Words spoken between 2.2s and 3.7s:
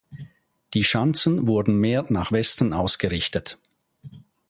Westen ausgerichtet.